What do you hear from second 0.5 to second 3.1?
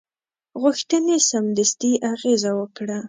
غوښتنې سمدستي اغېزه وکړه.